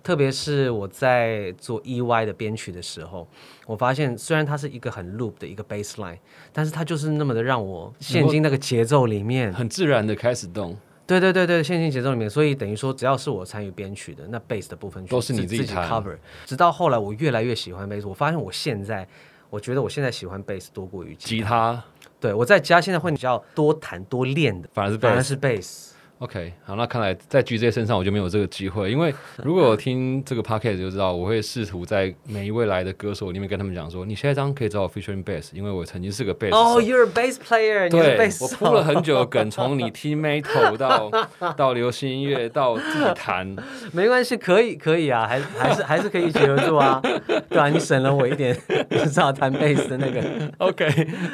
[0.02, 3.26] 特别是我在做 EY 的编曲的时候，
[3.66, 6.16] 我发现虽然它是一个很 loop 的一个 bass line，
[6.52, 10.78] 但是它就是那么的让我陷进那个节奏里面，很自然的开始动。
[11.06, 16.16] 对对对对，线性节奏里面，所以等于说，只要是我参与编曲的，那 bass 的部分都是你自己 cover。
[16.44, 19.06] 直到后来，我越来越喜欢 bass，我发现我现在，
[19.48, 21.82] 我觉得我现在喜欢 bass 多过于吉他。
[22.18, 25.90] 对我在家现在会比较多弹多练的，反而是反而是 bass。
[26.18, 36.54] OK，好，那看来在 GZ 身上我就没有这个机会，因为如果我听这个 podcast 就知道，我会试图在每一位来的歌手里面跟他们讲说，你下一张可以找我 featuring bass，因为我曾经是个 bass。
[36.56, 38.38] 哦，you're a bass player，你是 bass。
[38.38, 41.10] 对，我铺了很久的梗，从你听 metal 到
[41.54, 43.54] 到流行音乐到自己弹，
[43.92, 46.98] 没关系，可以可以啊，还还是还是可以一起合作啊，
[47.50, 48.56] 对啊，你省了我一点
[48.88, 50.24] 知道弹 bass 的那个
[50.56, 50.88] ，OK，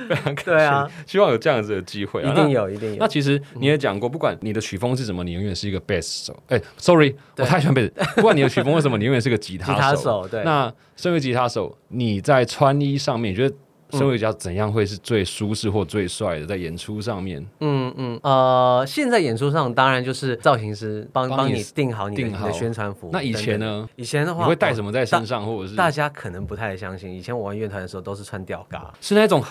[0.09, 2.97] 非常对啊，希望有这样子的机会，啊一定有，一定有。
[2.99, 4.61] 那其实你也讲过，不管你的。
[4.73, 5.23] 曲风是什么？
[5.23, 6.43] 你永远是一个贝斯手。
[6.49, 7.93] 哎，sorry，我太喜欢贝斯。
[8.17, 10.27] 不管你的曲风为什么，你永远是个吉他手。
[10.33, 10.43] 对。
[10.45, 13.55] 那身为吉他手，你在穿衣上面，你觉得
[13.91, 16.47] 身为吉他怎样会是最舒适或最帅的？
[16.47, 17.47] 在演出上面？
[17.61, 23.11] 嗯嗯呃，现在演出上当然就是造型师帮帮你定好你的宣传服。
[23.13, 23.87] 那以前呢？
[23.97, 27.13] 以前的话，你会带什么在身上，或者是大家可能不太相信。
[27.13, 29.45] 以前我玩乐团的时候都是穿吊嘎，是那种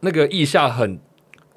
[0.00, 0.98] 那个腋下很。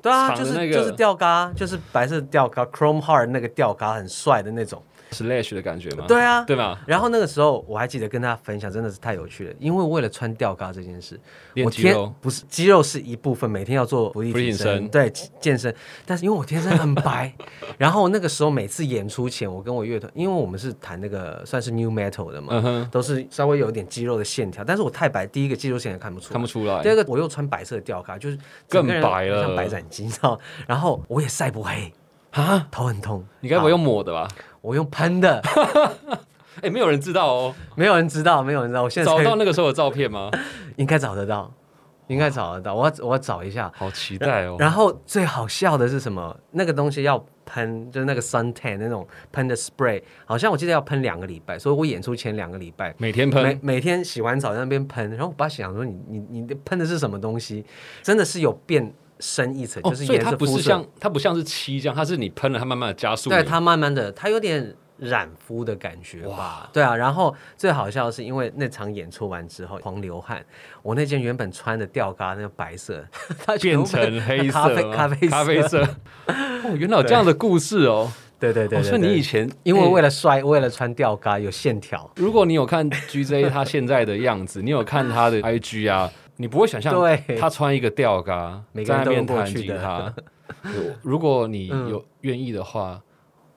[0.01, 6.05] 对啊，就是就是吊嘎，就是白色吊嘎，Chrome Heart 那个吊嘎很帅的那种，Slash 的感觉吗？
[6.07, 6.79] 对啊，对吧？
[6.85, 11.19] 然后那个时候我还记得跟大家分享，真的是太有趣了，因为为了穿吊嘎这件事，
[11.65, 15.73] 我天不是肌肉是一部分，每天要做俯卧撑，对健身。
[16.05, 17.33] 但是因为我天生很白，
[17.77, 26.81] 然后那个时候每次演出前，我跟我乐团，因为我们是弹那个算是 New Metal 的嘛，都是稍微有点肌肉的线条，但是我太白，第一个肌肉线条看不出，看不出来。
[26.81, 30.39] 第二个我又穿白色的吊嘎，就是更白了，像白斩鸡，知道？
[30.67, 31.91] 然后我也晒不黑
[32.31, 33.25] 啊，头很痛。
[33.39, 34.27] 你该不会用抹的吧？
[34.61, 35.41] 我用喷的。
[36.61, 38.83] 哎，没有人知道哦，没有人知道，没有人知道。
[38.83, 40.29] 我现在找到那个时候的照片吗？
[40.75, 41.49] 应该找得到，
[42.07, 42.75] 应该找得到。
[42.75, 44.57] 我要我要找一下，好期待哦。
[44.59, 46.37] 然后最好笑的是什么？
[46.51, 55.09] 那个东西要喷，就是那个 sun tan 那种喷的 spray，好像我记得要喷两个礼拜，所以我演出前两个礼拜每天喷，每每天洗完澡在那边喷。
[55.11, 57.63] 然后我爸想说：“你你你喷的是什么东西？
[58.03, 63.29] 真的是有变。”深一层，就是它不是像它不像是漆这样，它是你喷了，它慢慢的加速。
[63.29, 66.69] 对，它慢慢的，它有点染肤的感觉吧？
[66.71, 66.95] 对啊。
[66.95, 70.43] 然后最好笑的是，因为那场演出完之后狂流汗，
[70.81, 73.05] 我那件原本穿的吊嘎那个白色，
[73.45, 75.83] 它变成黑色，咖啡咖啡咖啡色。
[76.27, 78.11] 哦，原来有这样的故事哦。
[78.39, 78.81] 对对对。
[78.81, 82.09] 所以你以前因为为了帅，为了穿吊嘎有线条。
[82.15, 86.09] 如果你有看 GZ 他现在的样子，你有看他的 IG 啊？
[86.41, 86.95] 你不会想象
[87.37, 90.13] 他穿一个吊嘎在那边弹吉他。
[91.03, 93.01] 如果你有愿意的话，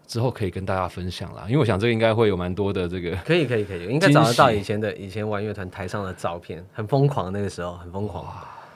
[0.05, 1.45] 之后可以跟大家分享啦。
[1.47, 3.15] 因为我想这个应该会有蛮多的这个。
[3.25, 8.27] 可以可以可以，应该找得到以前的以前玩乐团台上的照片，很疯狂那个时候，很疯狂。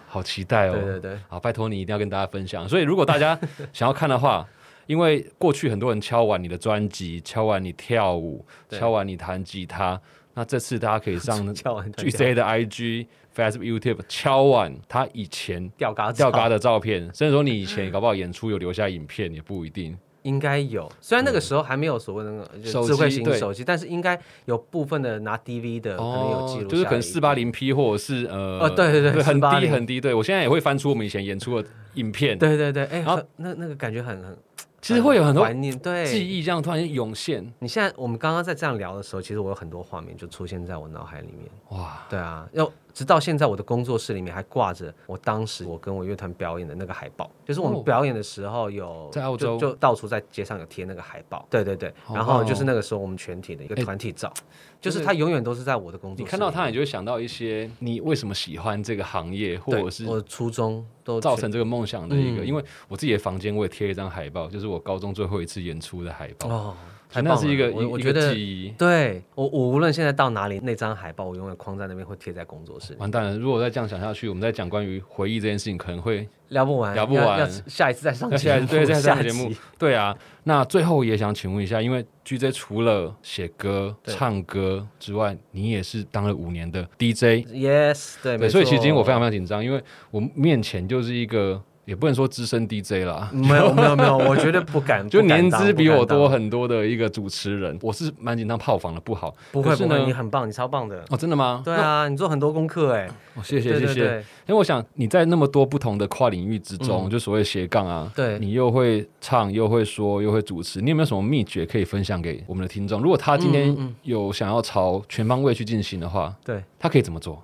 [0.07, 0.73] 好期待哦！
[0.75, 2.67] 对对对，好，拜托你一定要跟大家分享。
[2.69, 3.37] 所以如果大家
[3.73, 4.47] 想要看的话，
[4.87, 10.01] 因为过去很多人敲完你的专辑，敲完你跳舞，敲完你弹吉他，
[10.33, 11.53] 那这次大家可以上
[11.99, 13.09] G C 的 I G。
[13.37, 19.97] Facebook、YouTube 敲完他以前吊嘎吊嘎的照片，甚至说你以前搞不好演出有留下影片，也不一定。
[20.23, 30.01] 应该有，虽然那个时候还没有所谓的那个智慧型手机，但是应该有部分的拿 DV 的可能有记录，就是可能四八零 P 或者是呃，哦对对对，很低很低。
[30.01, 33.05] 对我现在也会翻出我们以前演出的影片，对对对，哎，
[33.37, 34.37] 那那个感觉很很。
[34.83, 37.45] 其实会有很多怀念，对记忆这样突然间涌现。
[37.61, 41.49] 你现在我们刚刚在这样聊的时候，其实我有很多画面就出现在我脑海里面。
[41.71, 51.47] 哇，对啊，要直到现在，我的工作室里面还挂着我当时我跟我乐团表演的那个海报，就是我哦们表演的时候有在澳洲就就到处在街上有贴那个海报。
[51.51, 54.33] 对对对，好然后就是那个时候我们全体的一个哎团体照，
[54.81, 56.23] 就是他永远都是在我的工作室。
[56.23, 62.43] 你看到他，你就会想到一些你为什么喜欢这个行业，或者是我的初衷都造成这个梦想的一个。
[62.45, 66.75] 嗯因为我自己的房间我也贴了一张海报，就是我高中最后一次演出的海报，
[67.09, 68.71] 太棒了那是一个我一一个我觉得记忆。
[68.79, 73.39] 对我我无论现在到哪里，那张海报我永远框在那边，会贴在工作室里，完蛋了！
[73.39, 80.17] 如果再这样想下去，我们再讲关于回忆这件事情，可能会聊不完，聊不完要要下一次再上那 节目，对，在上节目，对啊。
[80.45, 99.33] 那最后也想请问一下，因为 GJ 除了写歌、唱歌之外，你也是当了五年的 DJ，Yes，对，对，所以其实今天我非常非常紧张，因为我面前就是一个，也不能说资深 DJ 啦，没有没有没有，我绝对不敢， 就年资比我多，很多的一个主持人，我是蛮紧张炮房的不好。
[99.53, 101.05] 不会不会，你，很棒，你超棒的。
[101.11, 101.63] 哦，真的吗？
[101.65, 104.17] 对啊，你做很多功课哎，哦，谢谢谢谢。
[104.47, 113.01] 因为我想你在那么多不同的跨领域之中，嗯就所谓斜杠啊，对你又会唱，又会说，又会主持，你有没有什么秘诀可以分享给我们的听众？
[113.01, 117.41] 如果他今天有想要朝全方位去进行的话，对，他可以怎么做？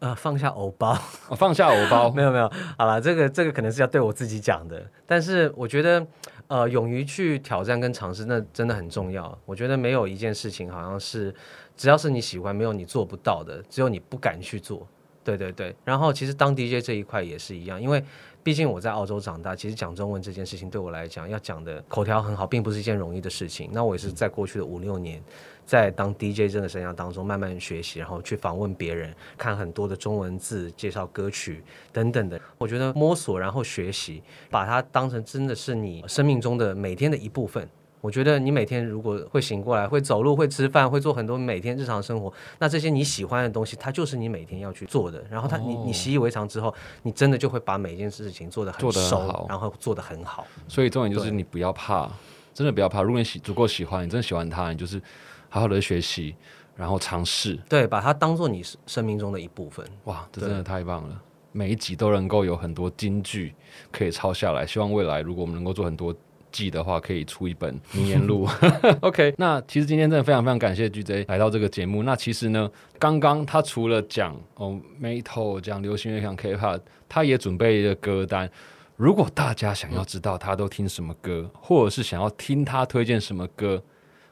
[0.00, 0.98] 呃，放下偶包，
[1.28, 2.10] 哦、放下偶包。
[2.16, 6.04] 没有没有，好了，这个这个可能是要对我自己讲的，但是我觉得，
[6.48, 9.38] 呃，勇于去挑战跟尝试，那真的很重要。
[9.44, 11.34] 我觉得没有一件事情好像是，
[11.76, 14.86] 只要是你喜欢，没有你做不到的，只有你不敢去做。
[15.22, 18.02] 对对对，然后其实当 DJ 这一块也是一样，因为
[18.42, 23.68] 毕竟我在澳洲长大，其实讲中文这件事情对我来讲，要讲的口条很好，并不是一件容易的事情。
[23.72, 25.22] 那我也是在过去的五六年，
[25.66, 31.62] 在当 DJ 这个生涯当中慢慢学习，然后去访问别人，看很多的中文字，介绍歌曲
[31.92, 32.40] 等等的。
[32.56, 37.68] 我觉得摸索，然后学习，把它当成真的是你生命中的每天的一部分。
[38.00, 45.22] 我觉得你每天如果会醒过来，会走路，会吃饭，会做很多每天日常生活，那这些你喜欢的东西，它就是你每天要去做的。
[45.30, 50.46] 然后它，你你习以为常之后，你真的就会把每件事情做得很熟，好然后做得很好。
[50.66, 52.10] 所以重点就是你不要怕，
[52.54, 53.02] 真的不要怕。
[53.02, 55.00] 如果你喜足够喜欢，你真的喜欢它，你就是
[55.48, 56.34] 好好的学习，
[56.76, 57.58] 然后尝试。
[57.68, 59.86] 对，把它当做你生命中的一部分。
[60.04, 61.22] 哇，这真的太棒了！
[61.52, 63.54] 每一集都能够有很多金句
[63.90, 64.64] 可以抄下来。
[64.64, 66.14] 希望未来如果我们能够做很多
[66.50, 68.48] 季的话，可以出一本名言录。
[69.00, 72.02] OK，那其实今天真的非常非常感谢 GJ 来到这个节目。
[72.02, 78.50] 那其实呢，刚刚他除了讲哦 Metal 讲流行乐讲 K-pop，他也准备了歌单。
[78.96, 83.82] 如果大家想要知道他都听什么歌，或者是想要听他推荐什么歌，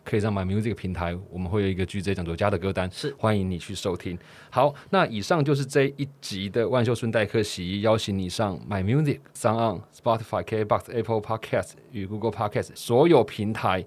[0.08, 4.18] 可以上 My Music 平台，我们会有一个 GJ 讲作家的歌单，是欢迎你去收听。
[4.48, 13.84] 好，那以上就是这一集的万秀顺代客洗衣，邀请你上 My Music、s o n Spotify、KBox、Apple Podcast 与 Google Podcast 所有平台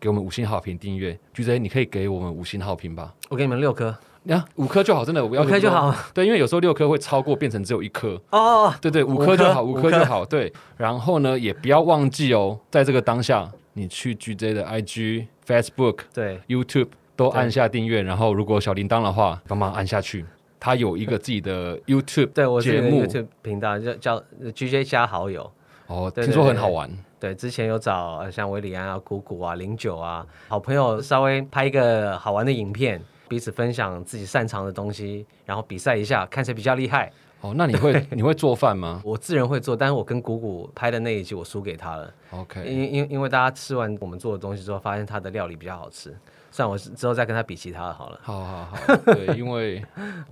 [0.00, 1.16] 给我们五星好评订阅。
[1.32, 3.14] GJ，你可以给我们五星好评吧？
[3.28, 5.70] 我给你们六颗呀、五颗就好，真的，我要求，OK 就。
[5.70, 5.94] 好。
[6.12, 8.20] 对，因为有时候六颗会超过，变成只有一颗。
[8.30, 10.24] 哦，对对，五五颗颗就好，五五颗颗就好。
[10.26, 20.24] 对，然后呢，也不要忘记哦，在这个当下，你去 GJ 的 IG、Facebook、对，YouTube 都按下订阅，然后如果小铃铛的话，帮忙按下去。
[20.58, 25.50] 他有一个自己的 YouTube 对我节目 YouTube 频道，叫叫 GJ 加好友。
[25.86, 26.90] 哦，对听说很好玩。
[27.20, 37.12] 对，之前有找呃像维里安啊、姑姑啊、零九啊，好朋友稍微拍一个好玩的影片，彼此分享自己擅长的东西，然后比赛一下，看谁比较厉害。
[37.46, 39.00] 哦，那你会 你会做饭吗？
[39.04, 46.14] 我自然会做，但是我跟姑姑拍的那一集我输给他了，？OK，因因因为大家吃完我们做的东西之后，发现他的料理比较好吃，
[46.56, 48.18] 算我之后再跟他比其他的好了。
[48.22, 49.84] 好好好， 对，因为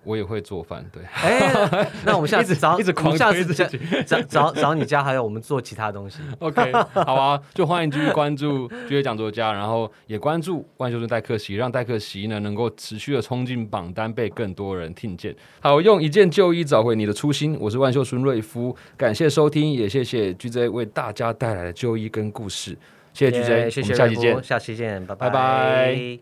[0.05, 1.03] 我也会做饭，对。
[1.13, 3.67] 哎，那我们下次找 一直狂下次找
[4.07, 6.21] 找找找你家，还有我们做其他东西。
[6.41, 15.37] OK，好啊，就欢迎继续关注这些讲座家，然后也关注万修正代课席，让代课席呢能够持续的冲进榜单，被更多人听见。
[15.61, 22.79] 好，用一件旧衣找回你的初心，我是万秀孙瑞夫，感谢收听，也谢谢 GJ 为大家带来的旧衣跟故事，
[23.15, 26.19] 谢谢 gj 谢谢我们下期见，下期见，拜拜。